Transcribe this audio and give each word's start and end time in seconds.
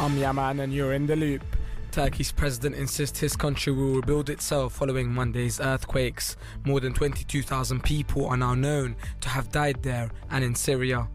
I'm 0.00 0.16
Yaman 0.16 0.60
and 0.60 0.72
you're 0.72 0.94
in 0.94 1.06
the 1.06 1.14
loop. 1.14 1.42
Turkey's 1.90 2.32
president 2.32 2.74
insists 2.74 3.18
his 3.18 3.36
country 3.36 3.70
will 3.70 3.96
rebuild 3.96 4.30
itself 4.30 4.72
following 4.72 5.12
Monday's 5.12 5.60
earthquakes. 5.60 6.38
More 6.64 6.80
than 6.80 6.94
22,000 6.94 7.82
people 7.82 8.24
are 8.24 8.36
now 8.38 8.54
known 8.54 8.96
to 9.20 9.28
have 9.28 9.52
died 9.52 9.82
there 9.82 10.10
and 10.30 10.42
in 10.42 10.54
Syria. 10.54 11.06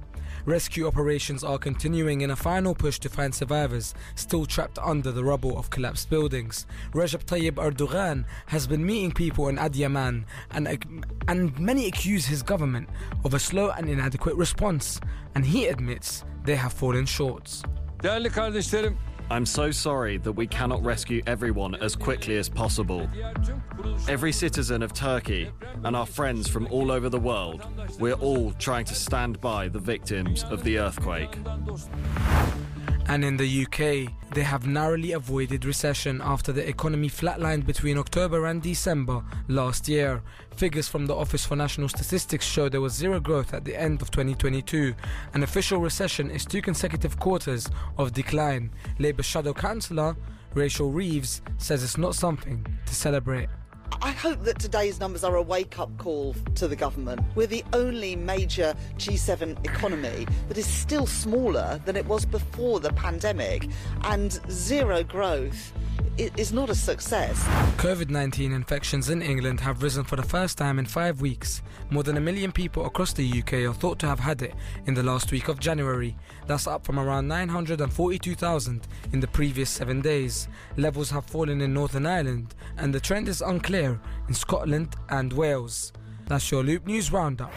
Rescue 0.46 0.86
operations 0.86 1.44
are 1.44 1.58
continuing 1.58 2.22
in 2.22 2.30
a 2.30 2.36
final 2.36 2.76
push 2.76 3.00
to 3.00 3.10
find 3.10 3.34
survivors 3.34 3.96
still 4.14 4.46
trapped 4.46 4.78
under 4.78 5.12
the 5.12 5.24
rubble 5.24 5.58
of 5.58 5.72
collapsed 5.72 6.12
buildings. 6.12 6.68
Recep 6.94 7.24
Tayyip 7.24 7.54
Erdogan 7.54 8.24
has 8.46 8.68
been 8.68 8.86
meeting 8.86 9.12
people 9.12 9.48
in 9.48 9.58
Adiyaman 9.58 10.26
and, 10.52 11.02
and 11.28 11.60
many 11.60 11.88
accuse 11.88 12.28
his 12.28 12.44
government 12.44 12.88
of 13.24 13.34
a 13.34 13.40
slow 13.40 13.72
and 13.72 13.90
inadequate 13.90 14.36
response, 14.36 15.02
and 15.34 15.44
he 15.44 15.66
admits 15.66 16.24
they 16.44 16.56
have 16.56 16.72
fallen 16.72 17.08
short. 17.08 17.64
Değerli 18.06 18.30
kardeşlerim, 18.30 18.98
I'm 19.32 19.46
so 19.46 19.72
sorry 19.72 20.18
that 20.18 20.36
we 20.36 20.48
cannot 20.48 20.86
rescue 20.86 21.22
everyone 21.28 21.78
as 21.86 21.96
quickly 21.96 22.38
as 22.38 22.50
possible. 22.50 23.10
Every 24.08 24.32
citizen 24.32 24.84
of 24.84 24.94
Turkey 24.94 25.50
and 25.84 25.96
our 25.96 26.06
friends 26.06 26.48
from 26.48 26.68
all 26.68 26.92
over 26.92 27.10
the 27.10 27.20
world, 27.20 27.62
we're 28.00 28.22
all 28.22 28.54
trying 28.60 28.86
to 28.86 28.94
stand 28.94 29.42
by 29.42 29.70
the 29.70 29.80
victims 29.80 30.46
of 30.52 30.64
the 30.64 30.78
earthquake. 30.78 31.40
And 33.08 33.24
in 33.24 33.38
the 33.38 33.66
UK, 33.66 34.12
they 34.34 34.42
have 34.42 34.66
narrowly 34.66 35.12
avoided 35.12 35.64
recession 35.64 36.22
after 36.24 36.52
the 36.52 36.68
economy 36.68 37.08
flatlined 37.08 37.66
between 37.66 38.00
October 38.00 38.48
and 38.48 38.62
December 38.62 39.24
last 39.48 39.88
year. 39.88 40.24
Figures 40.56 40.88
from 40.88 41.06
the 41.06 41.16
Office 41.16 41.46
for 41.46 41.56
National 41.56 41.88
Statistics 41.88 42.46
show 42.46 42.68
there 42.68 42.82
was 42.82 42.94
zero 42.94 43.20
growth 43.20 43.54
at 43.54 43.64
the 43.64 43.80
end 43.80 44.02
of 44.02 44.10
2022. 44.10 44.96
An 45.34 45.44
official 45.44 45.80
recession 45.80 46.32
is 46.32 46.46
two 46.46 46.62
consecutive 46.62 47.20
quarters 47.20 47.70
of 47.98 48.12
decline. 48.12 48.72
Labour 48.98 49.24
Shadow 49.24 49.54
Chancellor 49.54 50.16
Rachel 50.56 50.90
Reeves 50.90 51.42
says 51.58 51.84
it's 51.84 51.98
not 51.98 52.16
something 52.16 52.66
to 52.86 52.96
celebrate. 52.96 53.50
I 54.02 54.12
hope 54.12 54.44
that 54.44 54.60
today's 54.60 55.00
numbers 55.00 55.24
are 55.24 55.36
a 55.36 55.42
wake 55.42 55.80
up 55.80 55.96
call 55.98 56.36
to 56.56 56.68
the 56.68 56.76
government. 56.76 57.22
We're 57.36 57.48
the 57.48 57.64
only 57.74 58.16
major 58.16 58.76
G7 58.98 59.66
economy 59.66 60.28
that 60.48 60.58
is 60.58 60.68
still 60.68 61.08
smaller 61.08 61.82
than 61.86 61.96
it 61.96 62.06
was 62.06 62.26
before 62.26 62.80
the 62.80 62.92
pandemic, 62.94 63.68
and 64.04 64.40
zero 64.50 65.04
growth 65.04 65.74
is 66.18 66.54
not 66.54 66.70
a 66.70 66.76
success. 66.76 67.44
COVID 67.78 68.10
19 68.10 68.52
infections 68.52 69.10
in 69.10 69.22
England 69.22 69.60
have 69.60 69.84
risen 69.84 70.04
for 70.04 70.16
the 70.16 70.24
first 70.24 70.58
time 70.58 70.80
in 70.80 70.86
five 70.86 71.22
weeks. 71.22 71.62
More 71.90 72.04
than 72.04 72.18
a 72.18 72.22
million 72.22 72.52
people 72.52 72.86
across 72.86 73.14
the 73.14 73.40
UK 73.40 73.54
are 73.54 73.74
thought 73.74 74.00
to 74.00 74.08
have 74.08 74.20
had 74.20 74.42
it 74.42 74.54
in 74.86 74.94
the 74.94 75.04
last 75.04 75.32
week 75.32 75.48
of 75.48 75.60
January. 75.60 76.16
That's 76.48 76.68
up 76.68 76.86
from 76.86 77.00
around 77.00 77.28
942,000 77.28 78.88
in 79.14 79.20
the 79.20 79.28
previous 79.28 79.70
seven 79.70 80.02
days. 80.02 80.48
Levels 80.78 81.10
have 81.12 81.26
fallen 81.26 81.62
in 81.62 81.74
Northern 81.74 82.06
Ireland, 82.06 82.56
and 82.78 82.94
the 82.94 83.00
trend 83.00 83.28
is 83.28 83.42
unclear 83.42 84.00
in 84.28 84.34
Scotland 84.34 84.96
and 85.10 85.34
Wales. 85.34 85.94
That's 86.28 86.50
your 86.50 86.64
Loop 86.64 86.88
News 86.88 87.12
Roundup. 87.12 87.54